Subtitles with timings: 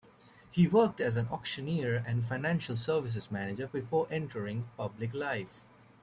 [0.49, 5.61] He worked as an auctioneer and financial services manager before entering public life.